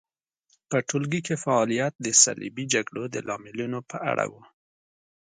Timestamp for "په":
0.69-0.77, 3.89-3.97